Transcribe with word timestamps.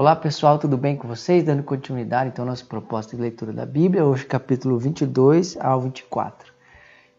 Olá 0.00 0.16
pessoal, 0.16 0.58
tudo 0.58 0.78
bem 0.78 0.96
com 0.96 1.06
vocês? 1.06 1.44
Dando 1.44 1.62
continuidade 1.62 2.30
então 2.30 2.46
à 2.46 2.48
nossa 2.48 2.64
proposta 2.64 3.14
de 3.14 3.20
leitura 3.20 3.52
da 3.52 3.66
Bíblia, 3.66 4.02
hoje 4.02 4.24
capítulo 4.24 4.78
22 4.78 5.58
ao 5.60 5.78
24. 5.78 6.50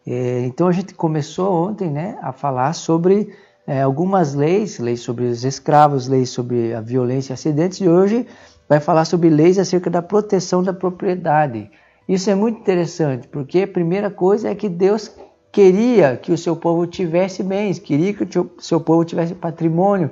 É, 0.04 0.40
então 0.46 0.66
a 0.66 0.72
gente 0.72 0.92
começou 0.92 1.68
ontem 1.68 1.88
né, 1.88 2.18
a 2.20 2.32
falar 2.32 2.72
sobre 2.72 3.32
é, 3.68 3.82
algumas 3.82 4.34
leis, 4.34 4.80
leis 4.80 4.98
sobre 4.98 5.26
os 5.26 5.44
escravos, 5.44 6.08
leis 6.08 6.30
sobre 6.30 6.74
a 6.74 6.80
violência 6.80 7.32
e 7.32 7.34
acidentes, 7.34 7.80
e 7.80 7.88
hoje 7.88 8.26
vai 8.68 8.80
falar 8.80 9.04
sobre 9.04 9.30
leis 9.30 9.60
acerca 9.60 9.88
da 9.88 10.02
proteção 10.02 10.60
da 10.60 10.72
propriedade. 10.72 11.70
Isso 12.08 12.30
é 12.30 12.34
muito 12.34 12.58
interessante, 12.58 13.28
porque 13.28 13.62
a 13.62 13.68
primeira 13.68 14.10
coisa 14.10 14.48
é 14.48 14.56
que 14.56 14.68
Deus 14.68 15.08
queria 15.52 16.16
que 16.16 16.32
o 16.32 16.36
seu 16.36 16.56
povo 16.56 16.84
tivesse 16.84 17.44
bens, 17.44 17.78
queria 17.78 18.12
que 18.12 18.24
o 18.24 18.50
seu 18.58 18.80
povo 18.80 19.04
tivesse 19.04 19.36
patrimônio, 19.36 20.10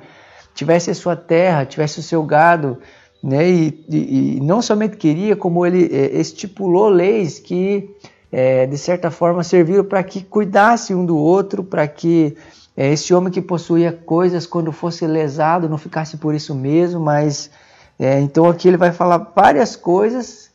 tivesse 0.60 0.90
a 0.90 0.94
sua 0.94 1.16
terra, 1.16 1.64
tivesse 1.64 2.00
o 2.00 2.02
seu 2.02 2.22
gado, 2.22 2.76
né? 3.24 3.48
E, 3.48 3.84
e, 3.88 4.36
e 4.36 4.40
não 4.40 4.60
somente 4.60 4.98
queria, 4.98 5.34
como 5.34 5.64
ele 5.64 5.88
é, 5.90 6.20
estipulou 6.20 6.90
leis 6.90 7.38
que, 7.38 7.88
é, 8.30 8.66
de 8.66 8.76
certa 8.76 9.10
forma, 9.10 9.42
serviram 9.42 9.84
para 9.84 10.02
que 10.02 10.22
cuidasse 10.22 10.94
um 10.94 11.06
do 11.06 11.16
outro, 11.16 11.64
para 11.64 11.88
que 11.88 12.36
é, 12.76 12.92
esse 12.92 13.14
homem 13.14 13.32
que 13.32 13.40
possuía 13.40 13.90
coisas, 13.90 14.46
quando 14.46 14.70
fosse 14.70 15.06
lesado, 15.06 15.66
não 15.66 15.78
ficasse 15.78 16.18
por 16.18 16.34
isso 16.34 16.54
mesmo, 16.54 17.00
mas 17.00 17.50
é, 17.98 18.20
então 18.20 18.46
aqui 18.46 18.68
ele 18.68 18.76
vai 18.76 18.92
falar 18.92 19.32
várias 19.34 19.76
coisas 19.76 20.50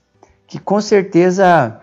que 0.46 0.60
com 0.60 0.80
certeza 0.80 1.82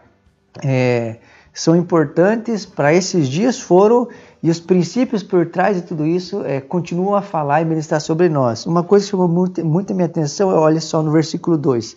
é, 0.65 1.17
são 1.53 1.77
importantes 1.77 2.65
para 2.65 2.95
esses 2.95 3.29
dias 3.29 3.61
foram 3.61 4.09
e 4.43 4.51
os 4.51 4.59
princípios 4.59 5.23
por 5.23 5.47
trás 5.47 5.77
de 5.77 5.83
tudo 5.83 6.07
isso 6.07 6.43
é, 6.45 6.61
continuam 6.61 7.15
a 7.15 7.23
falar 7.23 7.61
e 7.61 7.65
ministrar 7.65 8.01
sobre 8.01 8.29
nós. 8.29 8.67
Uma 8.67 8.83
coisa 8.83 9.05
que 9.05 9.11
chamou 9.11 9.29
muito, 9.29 9.65
muito 9.65 9.93
a 9.93 9.95
minha 9.95 10.07
atenção 10.07 10.51
é, 10.51 10.55
olha 10.55 10.81
só 10.81 11.03
no 11.03 11.13
versículo 11.13 11.57
2. 11.59 11.97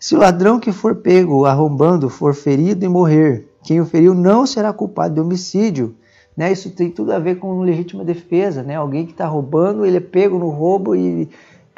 Se 0.00 0.14
o 0.14 0.18
ladrão 0.18 0.60
que 0.60 0.72
for 0.72 0.96
pego 0.96 1.44
arrombando 1.44 2.08
for 2.08 2.34
ferido 2.34 2.84
e 2.84 2.88
morrer, 2.88 3.48
quem 3.62 3.80
o 3.80 3.86
feriu 3.86 4.14
não 4.14 4.46
será 4.46 4.72
culpado 4.72 5.14
de 5.14 5.20
homicídio. 5.20 5.94
Né? 6.36 6.52
Isso 6.52 6.70
tem 6.70 6.90
tudo 6.90 7.12
a 7.12 7.18
ver 7.18 7.36
com 7.38 7.60
legítima 7.60 8.04
defesa. 8.04 8.62
Né? 8.62 8.76
Alguém 8.76 9.06
que 9.06 9.12
está 9.12 9.26
roubando, 9.26 9.84
ele 9.84 9.96
é 9.96 10.00
pego 10.00 10.38
no 10.38 10.50
roubo 10.50 10.94
e, 10.94 11.28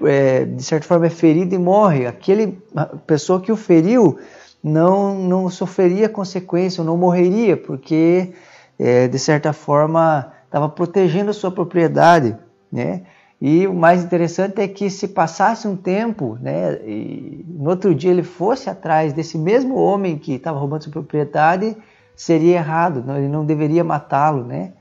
é, 0.02 0.44
de 0.44 0.62
certa 0.62 0.86
forma, 0.86 1.06
é 1.06 1.10
ferido 1.10 1.54
e 1.54 1.58
morre. 1.58 2.06
Aquele 2.06 2.58
pessoa 3.06 3.40
que 3.40 3.50
o 3.50 3.56
feriu 3.56 4.18
não, 4.62 5.14
não 5.14 5.48
sofreria 5.48 6.08
consequência, 6.08 6.84
não 6.84 6.96
morreria, 6.96 7.56
porque 7.56 8.32
é, 8.78 9.08
de 9.08 9.18
certa 9.18 9.52
forma 9.52 10.32
estava 10.44 10.68
protegendo 10.68 11.30
a 11.30 11.34
sua 11.34 11.50
propriedade, 11.50 12.36
né? 12.70 13.02
E 13.40 13.66
o 13.66 13.72
mais 13.72 14.04
interessante 14.04 14.60
é 14.60 14.68
que 14.68 14.90
se 14.90 15.08
passasse 15.08 15.66
um 15.66 15.74
tempo, 15.74 16.36
né, 16.42 16.74
e 16.84 17.42
no 17.48 17.70
outro 17.70 17.94
dia 17.94 18.10
ele 18.10 18.22
fosse 18.22 18.68
atrás 18.68 19.14
desse 19.14 19.38
mesmo 19.38 19.76
homem 19.76 20.18
que 20.18 20.34
estava 20.34 20.58
roubando 20.58 20.84
sua 20.84 20.92
propriedade, 20.92 21.74
seria 22.14 22.56
errado, 22.56 23.02
ele 23.16 23.28
não 23.28 23.46
deveria 23.46 23.82
matá-lo, 23.82 24.44
né? 24.44 24.74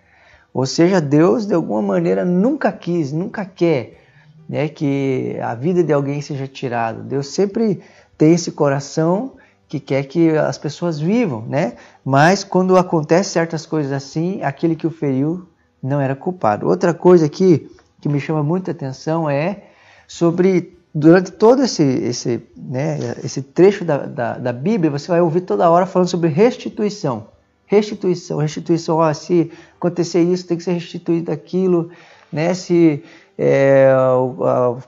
Ou 0.54 0.66
seja, 0.66 1.00
Deus 1.00 1.46
de 1.46 1.54
alguma 1.54 1.82
maneira 1.82 2.26
nunca 2.26 2.70
quis, 2.70 3.14
nunca 3.14 3.46
quer, 3.46 4.02
né, 4.50 4.68
que 4.68 5.38
a 5.42 5.56
vida 5.56 5.82
de 5.82 5.94
alguém 5.94 6.22
seja 6.22 6.46
tirada. 6.46 7.02
Deus 7.02 7.28
sempre 7.28 7.80
tem 8.18 8.34
esse 8.34 8.52
coração 8.52 9.36
que 9.70 9.80
quer 9.80 10.04
que 10.06 10.32
as 10.32 10.58
pessoas 10.58 11.00
vivam, 11.00 11.44
né? 11.44 11.76
Mas 12.04 12.44
quando 12.44 12.76
acontece 12.76 13.30
certas 13.30 13.68
coisas 13.68 13.92
assim, 13.92 14.42
aquele 14.42 14.76
que 14.76 14.88
o 14.88 14.90
feriu 14.90 15.48
não 15.82 16.02
era 16.02 16.16
culpado. 16.16 16.68
Outra 16.68 16.92
coisa 16.92 17.28
aqui 17.28 17.70
que 18.02 18.10
me 18.10 18.20
chama 18.20 18.42
muita 18.42 18.72
atenção 18.72 19.30
é 19.30 19.66
sobre 20.08 20.76
durante 20.94 21.32
todo 21.32 21.64
esse 21.64 21.84
esse 21.84 22.42
né, 22.58 22.98
esse 23.24 23.44
trecho 23.44 23.86
da, 23.86 23.98
da, 24.08 24.38
da, 24.40 24.52
Bíblia 24.52 24.90
você 24.90 25.08
vai 25.08 25.22
ouvir 25.22 25.42
toda 25.42 25.70
hora 25.70 25.86
falando 25.86 26.08
sobre 26.08 26.30
restituição, 26.30 27.28
restituição, 27.68 28.40
restituição. 28.40 28.98
Ó, 28.98 29.14
se 29.14 29.52
acontecer 29.78 30.24
isso 30.24 30.48
tem 30.48 30.58
que 30.58 30.64
ser 30.64 30.72
restituído 30.72 31.32
aquilo, 31.32 31.92
né? 32.34 32.56
Se 32.56 33.04
é, 33.38 33.92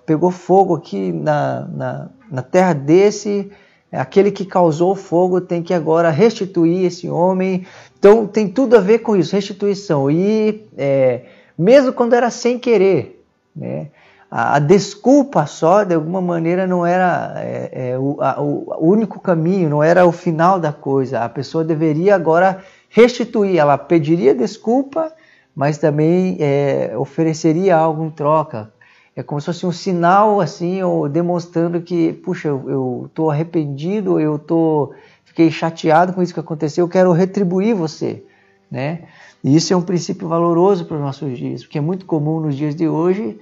pegou 0.08 0.31
fogo 0.31 0.75
aqui 0.75 1.12
na, 1.12 1.68
na, 1.68 2.09
na 2.31 2.41
terra 2.41 2.74
desse 2.74 3.52
aquele 3.91 4.31
que 4.31 4.46
causou 4.46 4.91
o 4.91 4.96
fogo 4.96 5.41
tem 5.41 5.62
que 5.62 5.74
agora 5.74 6.09
restituir 6.09 6.85
esse 6.85 7.09
homem. 7.09 7.66
Então 8.00 8.25
tem 8.25 8.47
tudo 8.47 8.78
a 8.78 8.79
ver 8.79 9.00
com 9.00 9.16
isso, 9.16 9.35
restituição. 9.35 10.09
E 10.09 10.66
é, 10.78 11.24
mesmo 11.57 11.91
quando 11.91 12.13
era 12.13 12.29
sem 12.29 12.57
querer, 12.57 13.24
né, 13.56 13.88
a, 14.29 14.56
a, 14.56 14.59
desculpa 14.59 15.46
só, 15.46 15.84
de 15.84 15.94
alguma 15.94 16.22
maneira, 16.22 16.66
não 16.66 16.85
era 16.85 17.34
é, 17.38 17.91
é, 17.91 18.00
o, 18.00 18.18
a, 18.22 18.41
o, 18.41 18.78
único 18.79 19.19
caminho, 19.19 19.69
não 19.69 19.84
era 19.84 20.06
o 20.06 20.12
final 20.12 20.58
da 20.58 20.72
coisa. 20.72 21.19
A 21.19 21.29
pessoa 21.29 21.63
deveria 21.63 22.16
agora 22.16 22.63
restituir. 22.88 23.58
Ela 23.58 23.78
pediria 23.78 24.34
desculpa, 24.34 25.12
mas 25.53 25.78
também 25.78 26.38
é, 26.40 26.94
ofereceria 26.97 27.75
algo 27.75 28.06
em 28.06 28.09
troca 28.09 28.72
é 29.16 29.22
como 29.22 29.42
se 29.42 29.46
fosse 29.46 29.66
um 29.66 29.72
sinal 29.72 30.40
assim, 30.40 30.82
ou 30.82 31.10
demonstrando 31.10 31.82
que, 31.82 32.14
puxa, 32.14 32.48
eu 32.48 33.06
estou 33.08 33.30
arrependido, 33.30 34.20
eu 34.20 34.40
tô, 34.40 34.94
fiquei 35.26 35.52
chateado 35.52 36.14
com 36.14 36.22
isso 36.22 36.34
que 36.34 36.40
aconteceu, 36.40 36.86
eu 36.86 36.90
quero 36.90 37.12
retribuir 37.12 37.76
você, 37.76 38.24
né? 38.70 39.04
E 39.44 39.56
isso 39.56 39.74
é 39.74 39.76
um 39.76 39.82
princípio 39.82 40.28
valoroso 40.28 40.86
para 40.86 40.96
os 40.96 41.02
nossos 41.02 41.38
dias, 41.38 41.64
porque 41.64 41.78
é 41.78 41.82
muito 41.82 42.06
comum 42.06 42.40
nos 42.40 42.56
dias 42.56 42.76
de 42.76 42.88
hoje, 42.88 43.40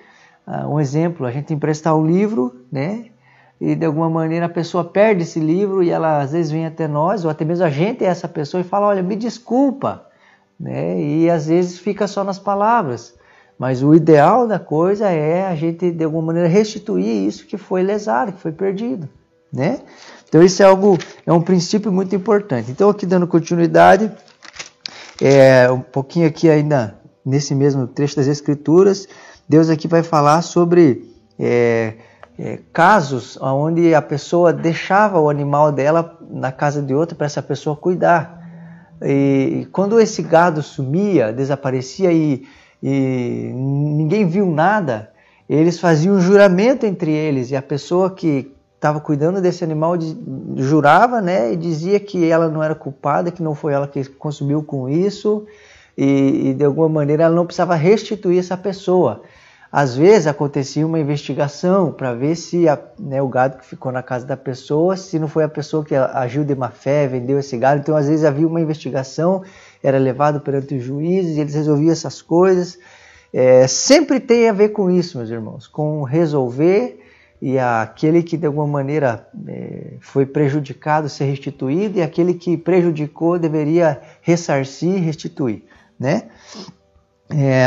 uh, 0.47 0.67
um 0.67 0.79
exemplo, 0.79 1.25
a 1.25 1.31
gente 1.31 1.53
emprestar 1.53 1.95
um 1.95 2.05
livro, 2.05 2.55
né? 2.71 3.05
E 3.61 3.75
de 3.75 3.85
alguma 3.85 4.09
maneira 4.09 4.45
a 4.45 4.49
pessoa 4.49 4.85
perde 4.85 5.23
esse 5.23 5.39
livro 5.39 5.83
e 5.83 5.89
ela 5.89 6.21
às 6.21 6.31
vezes 6.31 6.49
vem 6.49 6.65
até 6.65 6.87
nós, 6.87 7.25
ou 7.25 7.29
até 7.29 7.43
mesmo 7.43 7.65
a 7.65 7.69
gente 7.69 8.03
é 8.03 8.07
essa 8.07 8.27
pessoa 8.27 8.61
e 8.61 8.63
fala, 8.63 8.87
olha, 8.87 9.03
me 9.03 9.15
desculpa, 9.15 10.07
né? 10.59 10.99
E 10.99 11.29
às 11.29 11.47
vezes 11.47 11.77
fica 11.77 12.07
só 12.07 12.23
nas 12.23 12.39
palavras. 12.39 13.18
Mas 13.59 13.83
o 13.83 13.93
ideal 13.93 14.47
da 14.47 14.57
coisa 14.57 15.09
é 15.09 15.45
a 15.45 15.53
gente, 15.53 15.91
de 15.91 16.05
alguma 16.05 16.27
maneira, 16.27 16.47
restituir 16.47 17.27
isso 17.27 17.45
que 17.45 17.57
foi 17.57 17.83
lesado, 17.83 18.31
que 18.31 18.39
foi 18.39 18.53
perdido. 18.53 19.09
Né? 19.51 19.81
Então, 20.29 20.41
isso 20.41 20.63
é 20.63 20.65
algo, 20.65 20.97
é 21.25 21.33
um 21.33 21.41
princípio 21.41 21.91
muito 21.91 22.15
importante. 22.15 22.71
Então, 22.71 22.89
aqui 22.89 23.05
dando 23.05 23.27
continuidade, 23.27 24.09
é, 25.21 25.69
um 25.69 25.81
pouquinho 25.81 26.25
aqui 26.25 26.49
ainda 26.49 26.95
nesse 27.25 27.53
mesmo 27.53 27.85
trecho 27.85 28.15
das 28.15 28.27
Escrituras, 28.27 29.09
Deus 29.47 29.69
aqui 29.69 29.89
vai 29.89 30.03
falar 30.03 30.41
sobre 30.41 31.13
é, 31.37 31.95
é, 32.37 32.59
casos 32.71 33.37
onde 33.41 33.93
a 33.93 34.01
pessoa 34.01 34.53
deixava 34.53 35.19
o 35.19 35.29
animal 35.29 35.69
dela 35.73 36.17
na 36.29 36.53
casa 36.53 36.81
de 36.81 36.93
outra 36.93 37.13
para 37.13 37.25
essa 37.25 37.41
pessoa 37.41 37.75
cuidar. 37.75 38.39
E 39.01 39.67
quando 39.71 39.99
esse 39.99 40.21
gado 40.21 40.61
sumia, 40.61 41.33
desaparecia 41.33 42.11
e 42.11 42.45
e 42.81 43.51
ninguém 43.53 44.25
viu 44.25 44.45
nada, 44.45 45.11
eles 45.49 45.79
faziam 45.79 46.15
um 46.15 46.21
juramento 46.21 46.85
entre 46.85 47.11
eles 47.11 47.51
e 47.51 47.55
a 47.55 47.61
pessoa 47.61 48.11
que 48.11 48.51
estava 48.75 49.01
cuidando 49.01 49.41
desse 49.41 49.63
animal 49.63 49.95
jurava, 50.55 51.21
né, 51.21 51.51
e 51.51 51.57
dizia 51.57 51.99
que 51.99 52.29
ela 52.29 52.47
não 52.47 52.63
era 52.63 52.73
culpada, 52.73 53.31
que 53.31 53.43
não 53.43 53.53
foi 53.53 53.73
ela 53.73 53.87
que 53.87 54.05
consumiu 54.05 54.63
com 54.63 54.87
isso 54.87 55.45
e, 55.97 56.49
e 56.49 56.53
de 56.53 56.63
alguma 56.63 56.87
maneira 56.87 57.23
ela 57.23 57.35
não 57.35 57.45
precisava 57.45 57.75
restituir 57.75 58.39
essa 58.39 58.55
pessoa. 58.55 59.21
Às 59.71 59.95
vezes 59.95 60.25
acontecia 60.25 60.85
uma 60.85 60.97
investigação 60.97 61.91
para 61.91 62.13
ver 62.13 62.35
se 62.35 62.67
a, 62.67 62.79
né, 62.97 63.21
o 63.21 63.27
gado 63.27 63.57
que 63.57 63.65
ficou 63.65 63.91
na 63.91 64.01
casa 64.01 64.25
da 64.25 64.37
pessoa, 64.37 64.97
se 64.97 65.19
não 65.19 65.27
foi 65.27 65.43
a 65.43 65.49
pessoa 65.49 65.85
que 65.85 65.93
agiu 65.93 66.43
de 66.43 66.55
má 66.55 66.69
fé, 66.69 67.05
vendeu 67.05 67.37
esse 67.37 67.55
gado. 67.55 67.81
Então, 67.81 67.95
às 67.95 68.07
vezes 68.07 68.25
havia 68.25 68.47
uma 68.47 68.59
investigação 68.59 69.43
era 69.81 69.97
levado 69.97 70.41
perante 70.41 70.75
os 70.75 70.83
juízes 70.83 71.37
e 71.37 71.39
eles 71.39 71.53
resolviam 71.53 71.91
essas 71.91 72.21
coisas. 72.21 72.77
É, 73.33 73.67
sempre 73.67 74.19
tem 74.19 74.49
a 74.49 74.53
ver 74.53 74.69
com 74.69 74.89
isso, 74.89 75.17
meus 75.17 75.29
irmãos, 75.29 75.67
com 75.67 76.03
resolver 76.03 76.99
e 77.41 77.57
aquele 77.57 78.21
que 78.21 78.35
de 78.35 78.45
alguma 78.45 78.67
maneira 78.67 79.27
é, 79.47 79.93
foi 80.01 80.25
prejudicado 80.25 81.07
ser 81.07 81.25
restituído 81.25 81.99
e 81.99 82.01
aquele 82.01 82.33
que 82.33 82.57
prejudicou 82.57 83.39
deveria 83.39 84.01
ressarcir 84.21 84.95
e 84.95 84.99
restituir, 84.99 85.63
né? 85.97 86.23
É, 87.29 87.65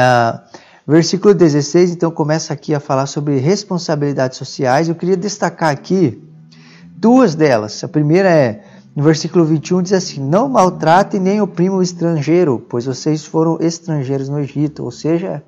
versículo 0.87 1.33
16 1.33 1.93
então 1.93 2.11
começa 2.11 2.53
aqui 2.53 2.75
a 2.75 2.81
falar 2.81 3.07
sobre 3.07 3.39
responsabilidades 3.39 4.37
sociais. 4.37 4.89
Eu 4.89 4.95
queria 4.95 5.17
destacar 5.17 5.71
aqui 5.71 6.23
duas 6.97 7.35
delas. 7.35 7.83
A 7.83 7.89
primeira 7.89 8.29
é 8.31 8.63
no 8.95 9.03
versículo 9.03 9.45
21 9.45 9.83
diz 9.83 9.93
assim: 9.93 10.21
Não 10.21 10.49
maltrate 10.49 11.19
nem 11.19 11.41
oprima 11.41 11.77
o 11.77 11.83
estrangeiro, 11.83 12.65
pois 12.69 12.85
vocês 12.85 13.25
foram 13.25 13.59
estrangeiros 13.61 14.29
no 14.29 14.39
Egito. 14.39 14.85
Ou 14.85 14.91
seja, 14.91 15.43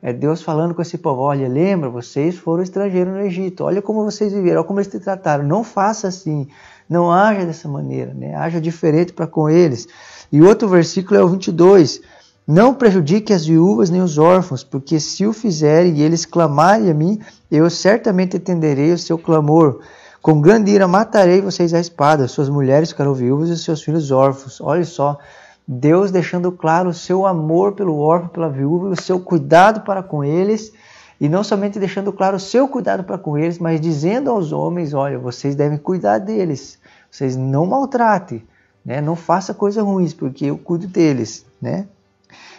é 0.00 0.12
Deus 0.12 0.42
falando 0.42 0.74
com 0.74 0.80
esse 0.80 0.96
povo: 0.96 1.20
Olha, 1.20 1.46
lembra, 1.48 1.90
vocês 1.90 2.36
foram 2.36 2.62
estrangeiros 2.62 3.12
no 3.12 3.20
Egito. 3.20 3.64
Olha 3.64 3.82
como 3.82 4.04
vocês 4.04 4.32
viveram, 4.32 4.60
olha 4.60 4.66
como 4.66 4.80
eles 4.80 4.90
te 4.90 4.98
trataram. 4.98 5.44
Não 5.44 5.62
faça 5.62 6.08
assim, 6.08 6.48
não 6.88 7.12
haja 7.12 7.44
dessa 7.44 7.68
maneira, 7.68 8.14
né? 8.14 8.34
haja 8.34 8.60
diferente 8.60 9.12
para 9.12 9.26
com 9.26 9.50
eles. 9.50 9.86
E 10.32 10.40
outro 10.40 10.66
versículo 10.68 11.20
é 11.20 11.22
o 11.22 11.28
22. 11.28 12.00
Não 12.46 12.72
prejudique 12.72 13.34
as 13.34 13.44
viúvas 13.44 13.90
nem 13.90 14.00
os 14.00 14.16
órfãos, 14.16 14.64
porque 14.64 14.98
se 14.98 15.26
o 15.26 15.34
fizerem 15.34 15.98
e 15.98 16.02
eles 16.02 16.24
clamarem 16.24 16.90
a 16.90 16.94
mim, 16.94 17.20
eu 17.50 17.68
certamente 17.68 18.38
atenderei 18.38 18.90
o 18.90 18.96
seu 18.96 19.18
clamor. 19.18 19.80
Com 20.20 20.40
grande 20.40 20.72
ira 20.72 20.88
matarei 20.88 21.40
vocês 21.40 21.72
à 21.72 21.78
espada, 21.78 22.26
suas 22.26 22.48
mulheres 22.48 22.90
ficarão 22.90 23.14
viúvas 23.14 23.50
e 23.50 23.56
seus 23.56 23.82
filhos 23.82 24.10
órfãos. 24.10 24.60
Olha 24.60 24.84
só, 24.84 25.18
Deus 25.66 26.10
deixando 26.10 26.50
claro 26.50 26.88
o 26.88 26.94
seu 26.94 27.26
amor 27.26 27.72
pelo 27.72 27.98
órfão, 27.98 28.28
pela 28.28 28.48
viúva, 28.48 28.88
o 28.88 29.00
seu 29.00 29.20
cuidado 29.20 29.82
para 29.82 30.02
com 30.02 30.24
eles, 30.24 30.72
e 31.20 31.28
não 31.28 31.44
somente 31.44 31.78
deixando 31.78 32.12
claro 32.12 32.36
o 32.36 32.40
seu 32.40 32.66
cuidado 32.66 33.04
para 33.04 33.18
com 33.18 33.36
eles, 33.36 33.58
mas 33.58 33.80
dizendo 33.80 34.30
aos 34.30 34.50
homens: 34.50 34.94
olha, 34.94 35.18
vocês 35.18 35.54
devem 35.54 35.78
cuidar 35.78 36.18
deles, 36.18 36.78
vocês 37.10 37.36
não 37.36 37.66
maltratem, 37.66 38.44
né? 38.84 39.00
não 39.00 39.14
faça 39.14 39.52
coisas 39.52 39.82
ruins, 39.84 40.14
porque 40.14 40.46
eu 40.46 40.58
cuido 40.58 40.86
deles. 40.86 41.44
Né? 41.60 41.86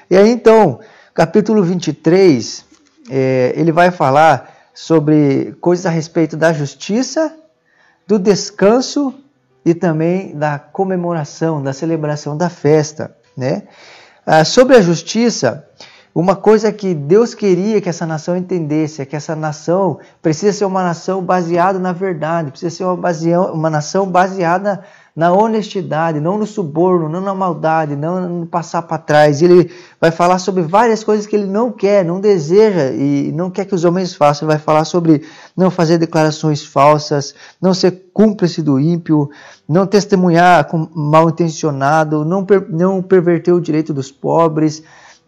E 0.09 0.15
aí 0.15 0.29
então, 0.29 0.79
capítulo 1.13 1.63
23, 1.63 2.65
é, 3.09 3.53
ele 3.55 3.71
vai 3.71 3.91
falar 3.91 4.55
sobre 4.73 5.57
coisas 5.59 5.85
a 5.85 5.89
respeito 5.89 6.37
da 6.37 6.53
justiça, 6.53 7.35
do 8.09 8.17
descanso 8.17 9.13
e 9.63 9.75
também 9.75 10.35
da 10.35 10.57
comemoração, 10.57 11.61
da 11.61 11.71
celebração 11.71 12.35
da 12.35 12.49
festa. 12.49 13.15
Né? 13.37 13.67
Ah, 14.25 14.43
sobre 14.43 14.75
a 14.75 14.81
justiça, 14.81 15.63
uma 16.13 16.35
coisa 16.35 16.71
que 16.71 16.95
Deus 16.95 17.35
queria 17.35 17.79
que 17.79 17.87
essa 17.87 18.07
nação 18.07 18.35
entendesse 18.35 18.99
é 18.99 19.05
que 19.05 19.15
essa 19.15 19.35
nação 19.35 19.99
precisa 20.23 20.51
ser 20.51 20.65
uma 20.65 20.81
nação 20.81 21.21
baseada 21.21 21.77
na 21.77 21.93
verdade, 21.93 22.49
precisa 22.49 22.75
ser 22.75 22.83
uma, 22.83 23.51
uma 23.51 23.69
nação 23.69 24.09
baseada 24.09 24.83
na 25.19 25.33
honestidade, 25.33 26.21
não 26.21 26.37
no 26.37 26.47
suborno, 26.47 27.09
não 27.09 27.19
na 27.19 27.35
maldade, 27.35 27.93
não 27.93 28.39
no 28.39 28.45
passar 28.45 28.83
para 28.83 28.97
trás. 28.97 29.41
Ele 29.41 29.69
vai 29.99 30.11
falar 30.11 30.39
sobre 30.39 30.63
várias 30.63 31.03
coisas 31.03 31.27
que 31.27 31.35
ele 31.35 31.45
não 31.45 31.73
quer, 31.73 32.05
não 32.05 32.21
deseja 32.21 32.91
e 32.91 33.29
não 33.33 33.49
quer 33.51 33.65
que 33.65 33.75
os 33.75 33.83
homens 33.83 34.13
façam. 34.13 34.47
Ele 34.47 34.55
vai 34.55 34.63
falar 34.63 34.85
sobre 34.85 35.23
não 35.57 35.69
fazer 35.69 35.97
declarações 35.97 36.63
falsas, 36.63 37.35
não 37.61 37.73
ser 37.73 38.11
cúmplice 38.13 38.61
do 38.61 38.79
ímpio, 38.79 39.29
não 39.67 39.85
testemunhar 39.85 40.63
com 40.69 40.87
mal 40.95 41.27
intencionado, 41.27 42.23
não, 42.23 42.45
per, 42.45 42.67
não 42.69 43.01
perverter 43.01 43.53
o 43.53 43.59
direito 43.59 43.93
dos 43.93 44.09
pobres. 44.09 44.81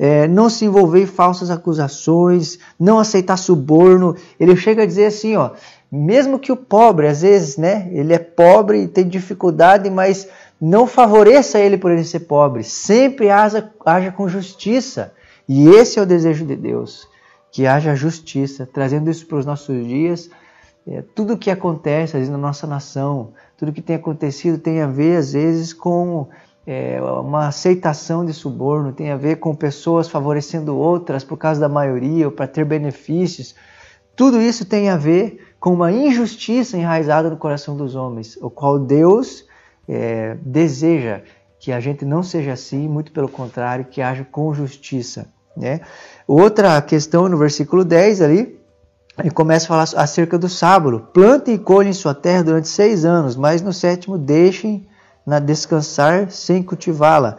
É, 0.03 0.27
não 0.27 0.49
se 0.49 0.65
envolver 0.65 1.03
em 1.03 1.05
falsas 1.05 1.51
acusações, 1.51 2.57
não 2.79 2.97
aceitar 2.97 3.37
suborno. 3.37 4.15
Ele 4.39 4.55
chega 4.55 4.81
a 4.81 4.85
dizer 4.87 5.05
assim, 5.05 5.35
ó, 5.35 5.51
mesmo 5.91 6.39
que 6.39 6.51
o 6.51 6.57
pobre, 6.57 7.07
às 7.07 7.21
vezes, 7.21 7.55
né, 7.55 7.87
ele 7.91 8.11
é 8.11 8.17
pobre 8.17 8.81
e 8.81 8.87
tem 8.87 9.07
dificuldade, 9.07 9.91
mas 9.91 10.27
não 10.59 10.87
favoreça 10.87 11.59
ele 11.59 11.77
por 11.77 11.91
ele 11.91 12.03
ser 12.03 12.21
pobre. 12.21 12.63
Sempre 12.63 13.29
haja, 13.29 13.71
haja 13.85 14.11
com 14.11 14.27
justiça. 14.27 15.13
E 15.47 15.69
esse 15.69 15.99
é 15.99 16.01
o 16.01 16.05
desejo 16.05 16.47
de 16.47 16.55
Deus, 16.55 17.07
que 17.51 17.67
haja 17.67 17.93
justiça, 17.93 18.67
trazendo 18.71 19.07
isso 19.07 19.27
para 19.27 19.37
os 19.37 19.45
nossos 19.45 19.85
dias. 19.85 20.31
É, 20.87 21.03
tudo 21.13 21.33
o 21.33 21.37
que 21.37 21.51
acontece 21.51 22.13
vezes, 22.13 22.31
na 22.31 22.39
nossa 22.39 22.65
nação, 22.65 23.33
tudo 23.55 23.71
que 23.71 23.83
tem 23.83 23.97
acontecido 23.97 24.57
tem 24.57 24.81
a 24.81 24.87
ver, 24.87 25.17
às 25.17 25.33
vezes, 25.33 25.73
com 25.73 26.27
é, 26.65 27.01
uma 27.01 27.47
aceitação 27.47 28.25
de 28.25 28.33
suborno, 28.33 28.93
tem 28.93 29.11
a 29.11 29.17
ver 29.17 29.37
com 29.37 29.55
pessoas 29.55 30.07
favorecendo 30.07 30.77
outras 30.77 31.23
por 31.23 31.37
causa 31.37 31.59
da 31.59 31.69
maioria 31.69 32.27
ou 32.27 32.31
para 32.31 32.47
ter 32.47 32.65
benefícios. 32.65 33.55
Tudo 34.15 34.41
isso 34.41 34.65
tem 34.65 34.89
a 34.89 34.97
ver 34.97 35.53
com 35.59 35.73
uma 35.73 35.91
injustiça 35.91 36.77
enraizada 36.77 37.29
no 37.29 37.37
coração 37.37 37.75
dos 37.75 37.95
homens, 37.95 38.37
o 38.41 38.49
qual 38.49 38.79
Deus 38.79 39.45
é, 39.87 40.37
deseja 40.41 41.21
que 41.59 41.71
a 41.71 41.79
gente 41.79 42.03
não 42.03 42.23
seja 42.23 42.53
assim, 42.53 42.87
muito 42.87 43.11
pelo 43.11 43.29
contrário, 43.29 43.85
que 43.85 44.01
haja 44.01 44.23
com 44.23 44.53
justiça. 44.53 45.27
Né? 45.55 45.81
Outra 46.27 46.81
questão 46.81 47.29
no 47.29 47.37
versículo 47.37 47.85
10 47.85 48.21
ali, 48.21 48.59
ele 49.19 49.29
começa 49.29 49.65
a 49.65 49.67
falar 49.67 50.03
acerca 50.03 50.37
do 50.39 50.49
sábado. 50.49 51.07
Plantem 51.13 51.55
e 51.55 51.59
colhem 51.59 51.93
sua 51.93 52.15
terra 52.15 52.43
durante 52.43 52.67
seis 52.67 53.05
anos, 53.05 53.35
mas 53.35 53.61
no 53.61 53.71
sétimo 53.71 54.17
deixem 54.17 54.87
na 55.31 55.39
descansar 55.39 56.29
sem 56.29 56.61
cultivá-la. 56.61 57.37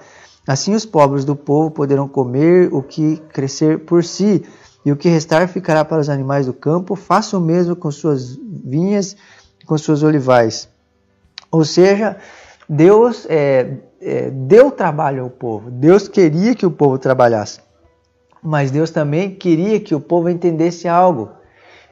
Assim 0.48 0.74
os 0.74 0.86
pobres 0.86 1.26
do 1.26 1.36
povo 1.36 1.70
poderão 1.70 2.08
comer 2.08 2.72
o 2.72 2.82
que 2.82 3.18
crescer 3.34 3.80
por 3.80 4.02
si, 4.02 4.42
e 4.82 4.90
o 4.90 4.96
que 4.96 5.10
restar 5.10 5.46
ficará 5.46 5.84
para 5.84 6.00
os 6.00 6.08
animais 6.08 6.46
do 6.46 6.54
campo, 6.54 6.96
faça 6.96 7.36
o 7.36 7.40
mesmo 7.40 7.76
com 7.76 7.90
suas 7.90 8.34
vinhas 8.64 9.14
e 9.60 9.66
com 9.66 9.76
suas 9.76 10.02
olivais. 10.02 10.70
Ou 11.50 11.66
seja, 11.66 12.16
Deus 12.66 13.26
é, 13.28 13.76
é, 14.00 14.30
deu 14.30 14.70
trabalho 14.70 15.24
ao 15.24 15.30
povo, 15.30 15.70
Deus 15.70 16.08
queria 16.08 16.54
que 16.54 16.64
o 16.64 16.70
povo 16.70 16.98
trabalhasse, 16.98 17.60
mas 18.42 18.70
Deus 18.70 18.90
também 18.90 19.34
queria 19.34 19.78
que 19.78 19.94
o 19.94 20.00
povo 20.00 20.30
entendesse 20.30 20.88
algo, 20.88 21.28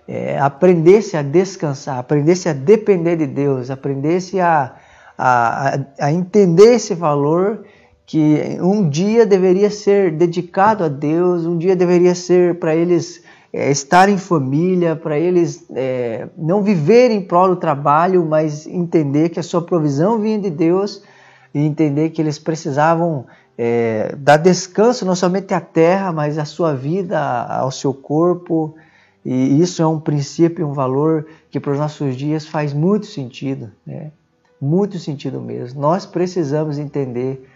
é, 0.08 0.38
aprendesse 0.38 1.14
a 1.14 1.22
descansar, 1.22 1.98
aprendesse 1.98 2.48
a 2.48 2.54
depender 2.54 3.16
de 3.16 3.26
Deus, 3.26 3.70
aprendesse 3.70 4.40
a, 4.40 4.74
a, 5.22 5.80
a 6.06 6.12
entender 6.12 6.74
esse 6.74 6.94
valor 6.94 7.64
que 8.06 8.58
um 8.60 8.88
dia 8.88 9.26
deveria 9.26 9.70
ser 9.70 10.12
dedicado 10.12 10.82
a 10.82 10.88
Deus, 10.88 11.44
um 11.44 11.58
dia 11.58 11.76
deveria 11.76 12.14
ser 12.14 12.58
para 12.58 12.74
eles 12.74 13.22
é, 13.52 13.70
estar 13.70 14.08
em 14.08 14.16
família, 14.16 14.96
para 14.96 15.18
eles 15.18 15.66
é, 15.74 16.26
não 16.38 16.62
viverem 16.62 17.18
em 17.18 17.22
prol 17.22 17.48
do 17.48 17.56
trabalho, 17.56 18.24
mas 18.24 18.66
entender 18.66 19.28
que 19.28 19.38
a 19.38 19.42
sua 19.42 19.60
provisão 19.60 20.18
vinha 20.18 20.38
de 20.38 20.48
Deus 20.48 21.02
e 21.54 21.60
entender 21.60 22.08
que 22.10 22.22
eles 22.22 22.38
precisavam 22.38 23.26
é, 23.58 24.14
dar 24.16 24.38
descanso 24.38 25.04
não 25.04 25.14
somente 25.14 25.52
à 25.52 25.60
terra, 25.60 26.10
mas 26.10 26.38
à 26.38 26.46
sua 26.46 26.74
vida, 26.74 27.20
ao 27.20 27.70
seu 27.70 27.92
corpo. 27.92 28.74
E 29.22 29.60
isso 29.60 29.82
é 29.82 29.86
um 29.86 30.00
princípio, 30.00 30.66
um 30.66 30.72
valor 30.72 31.26
que 31.50 31.60
para 31.60 31.72
os 31.72 31.78
nossos 31.78 32.16
dias 32.16 32.46
faz 32.46 32.72
muito 32.72 33.04
sentido, 33.04 33.70
né? 33.86 34.12
Muito 34.60 34.98
sentido 34.98 35.40
mesmo. 35.40 35.80
Nós 35.80 36.04
precisamos 36.04 36.78
entender 36.78 37.48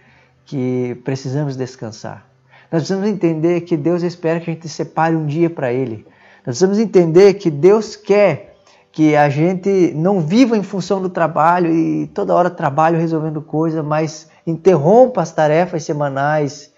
que 0.45 0.99
precisamos 1.03 1.55
descansar. 1.55 2.25
Nós 2.71 2.81
precisamos 2.81 3.07
entender 3.07 3.61
que 3.61 3.77
Deus 3.77 4.03
espera 4.03 4.39
que 4.39 4.49
a 4.49 4.53
gente 4.53 4.67
separe 4.67 5.15
um 5.15 5.25
dia 5.25 5.49
para 5.49 5.71
Ele. 5.71 6.05
Nós 6.37 6.57
precisamos 6.57 6.79
entender 6.79 7.35
que 7.35 7.49
Deus 7.49 7.95
quer 7.95 8.55
que 8.95 9.13
a 9.13 9.27
gente 9.27 9.91
não 9.93 10.21
viva 10.21 10.57
em 10.57 10.63
função 10.63 11.01
do 11.01 11.09
trabalho 11.09 11.69
e 11.69 12.07
toda 12.07 12.33
hora 12.33 12.49
trabalho 12.49 12.97
resolvendo 12.97 13.41
coisa, 13.41 13.83
mas 13.83 14.29
interrompa 14.47 15.21
as 15.21 15.33
tarefas 15.33 15.83
semanais 15.83 16.71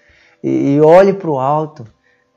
e, 0.44 0.82
olhe 0.82 1.14
para 1.14 1.30
o 1.30 1.40
alto. 1.40 1.86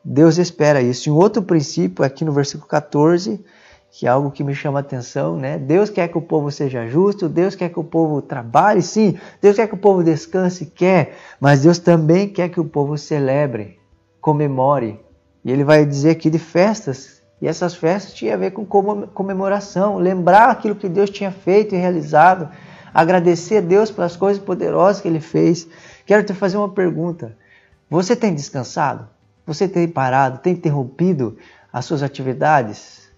Deus 0.05 0.37
espera 0.37 0.83
isso. 0.83 1.09
E 1.09 1.13
um 1.13 1.17
outro 1.17 1.43
princípio, 1.43 2.05
aqui 2.05 2.27
no 2.27 2.33
versículo 2.33 2.69
14, 2.69 3.43
que 3.91 4.07
é 4.07 4.09
algo 4.09 4.31
que 4.31 4.45
me 4.45 4.55
chama 4.55 4.79
a 4.79 4.81
atenção, 4.81 5.37
né? 5.37 5.59
Deus 5.59 5.91
quer 5.91 6.09
que 6.09 6.17
o 6.17 6.23
povo 6.23 6.51
seja 6.51 6.87
justo, 6.87 7.29
Deus 7.29 7.57
quer 7.57 7.69
que 7.71 7.81
o 7.81 7.85
povo 7.85 8.23
trabalhe, 8.23 8.83
sim, 8.83 9.19
Deus 9.43 9.57
quer 9.57 9.67
que 9.67 9.75
o 9.75 9.79
povo 9.79 10.05
descanse, 10.05 10.67
quer, 10.67 11.17
mas 11.41 11.63
Deus 11.63 11.79
também 11.79 12.29
quer 12.29 12.49
que 12.49 12.61
o 12.61 12.65
povo 12.65 12.97
celebre, 12.97 13.81
comemore. 14.21 15.01
E 15.45 15.51
ele 15.51 15.65
vai 15.65 15.85
dizer 15.85 16.11
aqui 16.11 16.31
de 16.31 16.39
festas, 16.39 17.21
e 17.43 17.49
essas 17.49 17.75
festas 17.75 18.15
tinham 18.15 18.35
a 18.35 18.37
ver 18.37 18.53
com 18.53 18.65
comemoração, 18.65 19.97
lembrar 19.97 20.51
aquilo 20.51 20.77
que 20.77 20.89
Deus 20.89 21.11
tinha 21.11 21.33
feito 21.33 21.75
e 21.75 21.79
realizado, 21.79 22.49
agradecer 22.95 23.57
a 23.57 23.61
Deus 23.61 23.91
pelas 23.91 24.15
coisas 24.15 24.43
poderosas 24.43 25.01
que 25.01 25.09
ele 25.09 25.21
fez. 25.21 25.67
Quero 26.07 26.23
te 26.23 26.35
fazer 26.35 26.59
uma 26.59 26.69
pergunta: 26.69 27.37
você 27.89 28.15
tem 28.15 28.35
descansado? 28.35 29.09
Você 29.47 29.67
tem 29.67 29.89
parado, 29.89 30.39
tem 30.39 30.53
interrompido 30.53 31.37
as 31.73 31.87
suas 31.87 32.03
atividades? 32.03 33.10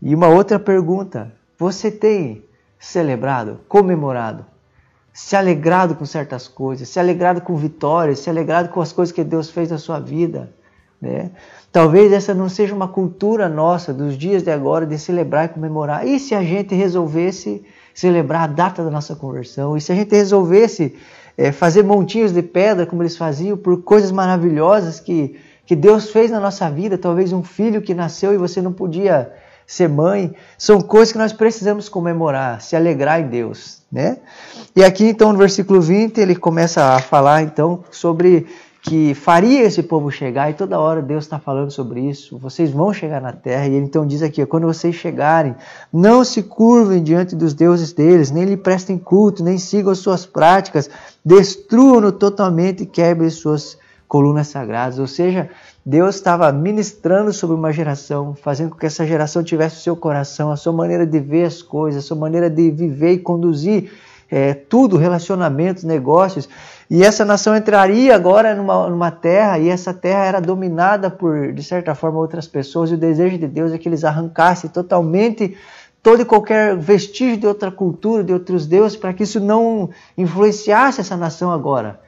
E 0.00 0.14
uma 0.14 0.28
outra 0.28 0.58
pergunta: 0.58 1.32
você 1.58 1.90
tem 1.90 2.44
celebrado, 2.78 3.60
comemorado, 3.68 4.44
se 5.12 5.34
alegrado 5.34 5.94
com 5.94 6.04
certas 6.04 6.46
coisas, 6.46 6.88
se 6.88 7.00
alegrado 7.00 7.40
com 7.40 7.56
vitórias, 7.56 8.20
se 8.20 8.28
alegrado 8.28 8.68
com 8.68 8.80
as 8.80 8.92
coisas 8.92 9.12
que 9.12 9.24
Deus 9.24 9.50
fez 9.50 9.70
na 9.70 9.78
sua 9.78 9.98
vida? 9.98 10.52
Né? 11.00 11.30
Talvez 11.72 12.12
essa 12.12 12.34
não 12.34 12.48
seja 12.48 12.74
uma 12.74 12.88
cultura 12.88 13.48
nossa 13.48 13.92
dos 13.92 14.16
dias 14.16 14.42
de 14.42 14.50
agora 14.50 14.86
de 14.86 14.98
celebrar 14.98 15.46
e 15.46 15.48
comemorar. 15.48 16.06
E 16.06 16.18
se 16.18 16.34
a 16.34 16.42
gente 16.42 16.74
resolvesse 16.74 17.64
celebrar 17.94 18.42
a 18.42 18.46
data 18.46 18.84
da 18.84 18.90
nossa 18.90 19.16
conversão? 19.16 19.76
E 19.76 19.80
se 19.80 19.92
a 19.92 19.94
gente 19.94 20.14
resolvesse 20.14 20.94
é, 21.36 21.52
fazer 21.52 21.82
montinhos 21.82 22.32
de 22.32 22.42
pedra 22.42 22.86
como 22.86 23.02
eles 23.02 23.16
faziam 23.16 23.56
por 23.56 23.82
coisas 23.82 24.10
maravilhosas 24.10 25.00
que, 25.00 25.38
que 25.64 25.76
Deus 25.76 26.10
fez 26.10 26.30
na 26.30 26.40
nossa 26.40 26.70
vida? 26.70 26.96
Talvez 26.96 27.32
um 27.32 27.42
filho 27.42 27.82
que 27.82 27.94
nasceu 27.94 28.32
e 28.32 28.38
você 28.38 28.62
não 28.62 28.72
podia 28.72 29.32
ser 29.66 29.88
mãe, 29.88 30.34
são 30.56 30.80
coisas 30.80 31.12
que 31.12 31.18
nós 31.18 31.32
precisamos 31.32 31.88
comemorar, 31.88 32.60
se 32.62 32.76
alegrar 32.76 33.20
em 33.20 33.28
Deus, 33.28 33.82
né? 33.90 34.18
E 34.74 34.84
aqui 34.84 35.04
então 35.08 35.32
no 35.32 35.38
versículo 35.38 35.80
20 35.80 36.18
ele 36.18 36.36
começa 36.36 36.94
a 36.94 37.00
falar 37.00 37.42
então 37.42 37.82
sobre 37.90 38.46
que 38.86 39.14
faria 39.14 39.64
esse 39.64 39.82
povo 39.82 40.12
chegar 40.12 40.48
e 40.48 40.54
toda 40.54 40.78
hora 40.78 41.02
Deus 41.02 41.24
está 41.24 41.40
falando 41.40 41.72
sobre 41.72 42.00
isso. 42.00 42.38
Vocês 42.38 42.70
vão 42.70 42.92
chegar 42.92 43.20
na 43.20 43.32
terra 43.32 43.66
e 43.66 43.74
ele 43.74 43.84
então 43.84 44.06
diz 44.06 44.22
aqui: 44.22 44.46
quando 44.46 44.68
vocês 44.68 44.94
chegarem, 44.94 45.56
não 45.92 46.22
se 46.22 46.42
curvem 46.44 47.02
diante 47.02 47.34
dos 47.34 47.52
deuses 47.52 47.92
deles, 47.92 48.30
nem 48.30 48.44
lhe 48.44 48.56
prestem 48.56 48.96
culto, 48.96 49.42
nem 49.42 49.58
sigam 49.58 49.90
as 49.90 49.98
suas 49.98 50.24
práticas, 50.24 50.88
destruam-no 51.24 52.12
totalmente 52.12 52.84
e 52.84 52.86
quebrem 52.86 53.28
suas 53.28 53.76
colunas 54.08 54.48
sagradas, 54.48 54.98
ou 54.98 55.06
seja, 55.06 55.50
Deus 55.84 56.16
estava 56.16 56.50
ministrando 56.52 57.32
sobre 57.32 57.56
uma 57.56 57.72
geração, 57.72 58.34
fazendo 58.34 58.70
com 58.70 58.76
que 58.76 58.86
essa 58.86 59.06
geração 59.06 59.42
tivesse 59.42 59.76
o 59.76 59.80
seu 59.80 59.96
coração, 59.96 60.50
a 60.50 60.56
sua 60.56 60.72
maneira 60.72 61.06
de 61.06 61.18
ver 61.18 61.44
as 61.44 61.62
coisas, 61.62 62.04
a 62.04 62.06
sua 62.06 62.16
maneira 62.16 62.48
de 62.48 62.70
viver 62.70 63.12
e 63.12 63.18
conduzir 63.18 63.90
é, 64.30 64.54
tudo, 64.54 64.96
relacionamentos, 64.96 65.84
negócios. 65.84 66.48
E 66.88 67.02
essa 67.02 67.24
nação 67.24 67.56
entraria 67.56 68.14
agora 68.14 68.54
numa, 68.54 68.88
numa 68.88 69.10
terra, 69.10 69.58
e 69.58 69.68
essa 69.68 69.92
terra 69.92 70.24
era 70.24 70.40
dominada 70.40 71.10
por, 71.10 71.52
de 71.52 71.62
certa 71.62 71.94
forma, 71.94 72.18
outras 72.18 72.46
pessoas, 72.46 72.90
e 72.90 72.94
o 72.94 72.98
desejo 72.98 73.38
de 73.38 73.46
Deus 73.46 73.72
é 73.72 73.78
que 73.78 73.88
eles 73.88 74.04
arrancassem 74.04 74.70
totalmente 74.70 75.56
todo 76.02 76.22
e 76.22 76.24
qualquer 76.24 76.76
vestígio 76.76 77.36
de 77.36 77.46
outra 77.48 77.70
cultura, 77.70 78.22
de 78.22 78.32
outros 78.32 78.66
deuses, 78.66 78.96
para 78.96 79.12
que 79.12 79.24
isso 79.24 79.40
não 79.40 79.90
influenciasse 80.16 81.00
essa 81.00 81.16
nação 81.16 81.50
agora. 81.50 82.05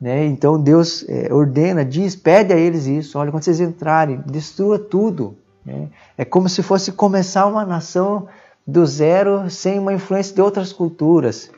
Né? 0.00 0.24
Então 0.24 0.60
Deus 0.60 1.04
é, 1.08 1.32
ordena, 1.32 1.84
diz, 1.84 2.16
pede 2.16 2.52
a 2.52 2.56
eles 2.56 2.86
isso. 2.86 3.18
Olha, 3.18 3.30
quando 3.30 3.42
vocês 3.42 3.60
entrarem, 3.60 4.22
destrua 4.26 4.78
tudo. 4.78 5.36
Né? 5.64 5.88
É 6.16 6.24
como 6.24 6.48
se 6.48 6.62
fosse 6.62 6.92
começar 6.92 7.46
uma 7.46 7.66
nação 7.66 8.26
do 8.66 8.86
zero, 8.86 9.50
sem 9.50 9.78
uma 9.78 9.92
influência 9.92 10.34
de 10.34 10.40
outras 10.40 10.72
culturas. 10.72 11.50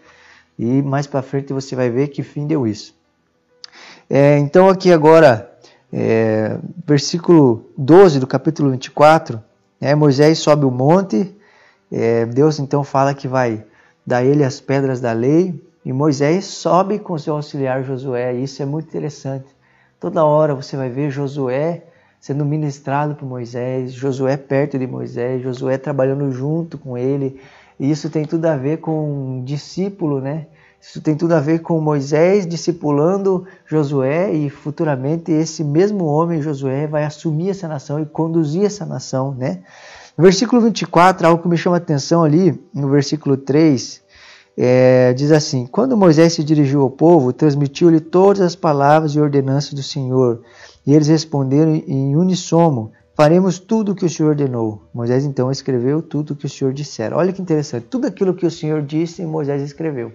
E 0.58 0.82
mais 0.82 1.06
para 1.06 1.22
frente 1.22 1.52
você 1.52 1.76
vai 1.76 1.88
ver 1.90 2.08
que 2.08 2.22
fim 2.22 2.46
deu 2.46 2.66
isso. 2.66 2.94
É, 4.08 4.38
então 4.38 4.68
aqui 4.68 4.92
agora, 4.92 5.50
é, 5.92 6.58
versículo 6.86 7.70
12 7.78 8.18
do 8.18 8.26
capítulo 8.26 8.70
24, 8.70 9.42
né, 9.80 9.94
Moisés 9.94 10.38
sobe 10.38 10.64
o 10.64 10.70
monte, 10.70 11.34
é, 11.90 12.26
Deus 12.26 12.58
então 12.58 12.84
fala 12.84 13.14
que 13.14 13.26
vai 13.26 13.64
dar 14.06 14.24
ele 14.24 14.44
as 14.44 14.60
pedras 14.60 15.00
da 15.00 15.12
lei, 15.12 15.58
e 15.84 15.92
Moisés 15.92 16.44
sobe 16.44 16.98
com 16.98 17.18
seu 17.18 17.34
auxiliar 17.34 17.82
Josué, 17.82 18.34
e 18.34 18.44
isso 18.44 18.62
é 18.62 18.66
muito 18.66 18.88
interessante. 18.88 19.46
Toda 19.98 20.24
hora 20.24 20.54
você 20.54 20.76
vai 20.76 20.88
ver 20.88 21.10
Josué 21.10 21.82
sendo 22.22 22.44
ministrado 22.44 23.16
por 23.16 23.26
Moisés, 23.26 23.92
Josué 23.92 24.36
perto 24.36 24.78
de 24.78 24.86
Moisés, 24.86 25.42
Josué 25.42 25.76
trabalhando 25.76 26.30
junto 26.30 26.78
com 26.78 26.96
ele. 26.96 27.40
E 27.80 27.90
isso 27.90 28.08
tem 28.08 28.24
tudo 28.24 28.46
a 28.46 28.56
ver 28.56 28.78
com 28.78 29.38
um 29.38 29.44
discípulo, 29.44 30.20
né? 30.20 30.46
Isso 30.80 31.00
tem 31.00 31.16
tudo 31.16 31.32
a 31.32 31.40
ver 31.40 31.62
com 31.62 31.80
Moisés 31.80 32.46
discipulando 32.46 33.44
Josué 33.66 34.32
e 34.32 34.48
futuramente 34.50 35.32
esse 35.32 35.64
mesmo 35.64 36.04
homem, 36.04 36.40
Josué, 36.40 36.86
vai 36.86 37.02
assumir 37.02 37.50
essa 37.50 37.66
nação 37.66 38.00
e 38.00 38.06
conduzir 38.06 38.64
essa 38.64 38.86
nação, 38.86 39.34
né? 39.34 39.64
No 40.16 40.22
versículo 40.22 40.62
24, 40.62 41.26
algo 41.26 41.42
que 41.42 41.48
me 41.48 41.56
chama 41.56 41.76
a 41.76 41.78
atenção 41.78 42.22
ali, 42.22 42.60
no 42.72 42.88
versículo 42.88 43.36
3, 43.36 44.00
é, 44.56 45.12
diz 45.14 45.32
assim: 45.32 45.66
Quando 45.66 45.96
Moisés 45.96 46.34
se 46.34 46.44
dirigiu 46.44 46.82
ao 46.82 46.90
povo, 46.90 47.32
transmitiu-lhe 47.32 48.00
todas 48.00 48.40
as 48.40 48.54
palavras 48.54 49.14
e 49.14 49.20
ordenanças 49.20 49.72
do 49.72 49.82
Senhor. 49.82 50.42
E 50.86 50.94
eles 50.94 51.08
responderam 51.08 51.74
em 51.74 52.16
unissono: 52.16 52.92
Faremos 53.14 53.58
tudo 53.58 53.92
o 53.92 53.94
que 53.94 54.04
o 54.04 54.10
Senhor 54.10 54.30
ordenou. 54.30 54.82
Moisés 54.92 55.24
então 55.24 55.50
escreveu 55.50 56.02
tudo 56.02 56.32
o 56.32 56.36
que 56.36 56.46
o 56.46 56.50
Senhor 56.50 56.72
dissera. 56.72 57.16
Olha 57.16 57.32
que 57.32 57.42
interessante, 57.42 57.86
tudo 57.88 58.06
aquilo 58.06 58.34
que 58.34 58.46
o 58.46 58.50
Senhor 58.50 58.82
disse, 58.82 59.24
Moisés 59.24 59.62
escreveu. 59.62 60.12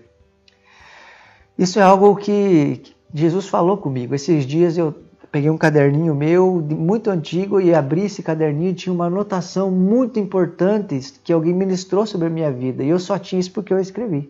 Isso 1.57 1.79
é 1.79 1.81
algo 1.81 2.15
que 2.15 2.81
Jesus 3.13 3.47
falou 3.47 3.77
comigo. 3.77 4.13
Esses 4.13 4.45
dias 4.45 4.77
eu 4.77 4.93
peguei 5.31 5.49
um 5.49 5.57
caderninho 5.57 6.15
meu, 6.15 6.65
muito 6.69 7.09
antigo, 7.09 7.59
e 7.59 7.73
abri 7.73 8.05
esse 8.05 8.23
caderninho 8.23 8.71
e 8.71 8.73
tinha 8.73 8.93
uma 8.93 9.05
anotação 9.05 9.69
muito 9.69 10.19
importante 10.19 10.99
que 11.23 11.33
alguém 11.33 11.53
ministrou 11.53 12.05
sobre 12.05 12.27
a 12.27 12.29
minha 12.29 12.51
vida. 12.51 12.83
E 12.83 12.89
eu 12.89 12.99
só 12.99 13.17
tinha 13.17 13.39
isso 13.39 13.51
porque 13.51 13.73
eu 13.73 13.79
escrevi. 13.79 14.29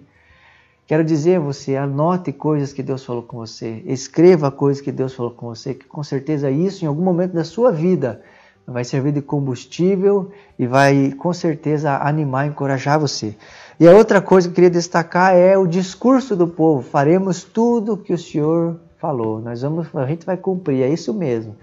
Quero 0.87 1.03
dizer 1.03 1.35
a 1.35 1.39
você, 1.39 1.75
anote 1.75 2.31
coisas 2.31 2.71
que 2.71 2.81
Deus 2.81 3.03
falou 3.03 3.21
com 3.21 3.37
você, 3.37 3.83
escreva 3.85 4.49
coisas 4.49 4.81
que 4.81 4.91
Deus 4.91 5.13
falou 5.13 5.31
com 5.31 5.47
você, 5.47 5.73
que 5.73 5.85
com 5.85 6.01
certeza 6.01 6.49
isso 6.49 6.85
em 6.85 6.87
algum 6.87 7.03
momento 7.03 7.33
da 7.33 7.43
sua 7.43 7.73
vida 7.73 8.21
vai 8.65 8.85
servir 8.85 9.11
de 9.11 9.21
combustível 9.21 10.31
e 10.57 10.65
vai 10.65 11.13
com 11.17 11.33
certeza 11.33 11.97
animar, 11.97 12.47
encorajar 12.47 12.99
você. 12.99 13.35
E 13.79 13.87
a 13.87 13.91
outra 13.91 14.21
coisa 14.21 14.47
que 14.47 14.51
eu 14.51 14.55
queria 14.55 14.69
destacar 14.69 15.35
é 15.35 15.57
o 15.57 15.67
discurso 15.67 16.35
do 16.35 16.47
povo. 16.47 16.81
Faremos 16.81 17.43
tudo 17.43 17.97
que 17.97 18.13
o 18.13 18.17
Senhor 18.17 18.79
falou. 18.97 19.41
Nós 19.41 19.61
vamos, 19.61 19.87
a 19.95 20.05
gente 20.05 20.25
vai 20.25 20.37
cumprir, 20.37 20.83
é 20.83 20.89
isso 20.89 21.13
mesmo. 21.13 21.55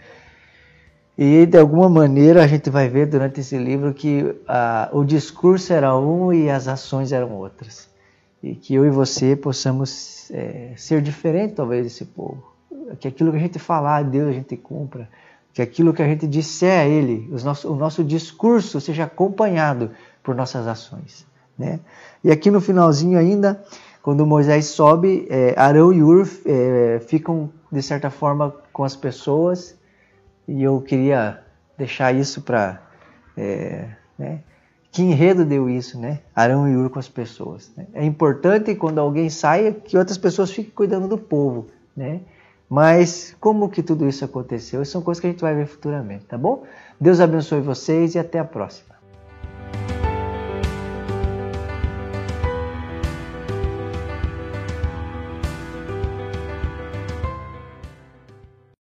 E 1.17 1.47
de 1.47 1.57
alguma 1.57 1.89
maneira 1.89 2.43
a 2.43 2.47
gente 2.47 2.69
vai 2.71 2.89
ver 2.89 3.07
durante 3.07 3.41
esse 3.41 3.57
livro 3.57 3.95
que 3.95 4.25
o 4.93 5.05
discurso 5.05 5.73
era 5.73 5.97
um 5.97 6.33
e 6.33 6.51
as 6.51 6.67
ações 6.67 7.13
eram 7.13 7.33
outras. 7.33 7.89
E 8.43 8.55
que 8.55 8.75
eu 8.75 8.85
e 8.85 8.91
você 8.91 9.37
possamos 9.37 10.31
é, 10.33 10.73
ser 10.77 11.01
diferente 11.01 11.55
talvez 11.55 11.85
desse 11.85 12.05
povo. 12.05 12.53
Que 12.99 13.09
aquilo 13.09 13.31
que 13.31 13.37
a 13.37 13.41
gente 13.41 13.59
falar 13.59 13.99
a 13.99 14.03
Deus 14.03 14.29
a 14.29 14.33
gente 14.33 14.57
cumpra. 14.57 15.09
Que 15.53 15.63
aquilo 15.63 15.95
que 15.95 16.03
a 16.03 16.07
gente 16.07 16.27
disser 16.27 16.81
a 16.81 16.85
Ele, 16.85 17.29
nosso, 17.45 17.73
o 17.73 17.77
nosso 17.77 18.03
discurso 18.03 18.81
seja 18.81 19.05
acompanhado 19.05 19.93
por 20.23 20.35
nossas 20.35 20.67
ações. 20.67 21.25
Né? 21.57 21.79
E 22.25 22.33
aqui 22.33 22.51
no 22.51 22.61
finalzinho 22.61 23.17
ainda, 23.17 23.63
quando 24.05 24.27
Moisés 24.27 24.67
sobe, 24.67 25.27
é, 25.31 25.55
Arão 25.57 25.91
e 25.91 26.03
Ur 26.03 26.29
é, 26.45 27.01
ficam, 27.07 27.51
de 27.73 27.81
certa 27.81 28.11
forma, 28.11 28.55
com 28.71 28.85
as 28.85 28.95
pessoas, 28.95 29.75
e 30.47 30.63
eu 30.63 30.79
queria 30.83 31.43
deixar 31.79 32.15
isso 32.15 32.43
para. 32.43 32.83
É, 33.35 33.89
né? 34.19 34.41
Que 34.93 35.01
enredo 35.01 35.43
deu 35.43 35.71
isso, 35.71 35.99
né? 35.99 36.21
Arão 36.37 36.69
e 36.69 36.77
Ur 36.77 36.91
com 36.91 36.99
as 36.99 37.09
pessoas. 37.09 37.73
Né? 37.75 37.87
É 37.95 38.05
importante 38.05 38.75
quando 38.75 38.99
alguém 38.99 39.31
saia 39.31 39.73
que 39.73 39.97
outras 39.97 40.19
pessoas 40.19 40.51
fiquem 40.51 40.71
cuidando 40.75 41.09
do 41.09 41.17
povo, 41.17 41.69
né? 41.97 42.21
Mas 42.69 43.35
como 43.41 43.71
que 43.71 43.83
tudo 43.83 44.07
isso 44.07 44.23
aconteceu? 44.23 44.85
São 44.85 45.01
coisas 45.01 45.19
que 45.19 45.29
a 45.29 45.31
gente 45.31 45.41
vai 45.41 45.55
ver 45.55 45.67
futuramente, 45.67 46.27
tá 46.27 46.37
bom? 46.37 46.65
Deus 47.01 47.21
abençoe 47.21 47.63
vocês 47.63 48.15
e 48.15 48.19
até 48.19 48.39
a 48.39 48.45
próxima. 48.45 48.94